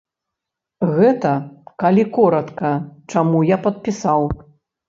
[0.99, 1.33] Гэта,
[1.83, 2.73] калі коратка,
[3.15, 4.21] чаму я падпісаў.